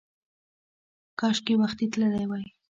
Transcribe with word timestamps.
کاشکې 1.19 1.53
وختي 1.61 1.85
تللی 1.91 2.25
وای! 2.27 2.45